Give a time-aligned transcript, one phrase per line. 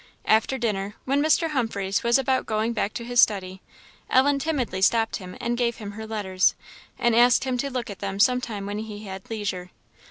[0.25, 1.51] After dinner, when Mr.
[1.51, 3.61] Humphreys was about going back to his study,
[4.09, 6.55] Ellen timidly stopped him and gave him her letters,
[6.97, 9.69] and asked him to look at them some time when he had leisure.